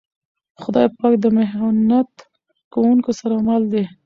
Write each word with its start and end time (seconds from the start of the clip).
خدای 0.61 0.87
پاک 0.97 1.13
د 1.23 1.25
محنت 1.37 2.11
کونکو 2.73 3.11
سره 3.19 3.35
مل 3.47 3.63
دی. 3.71 3.83